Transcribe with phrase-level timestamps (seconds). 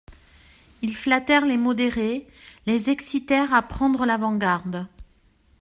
[0.81, 2.27] Ils flattèrent les modérés,
[2.65, 4.87] les excitèrent à prendre l'avant-garde.